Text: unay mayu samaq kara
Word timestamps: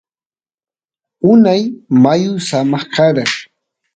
unay 1.31 1.61
mayu 2.03 2.33
samaq 2.47 2.83
kara 2.93 3.23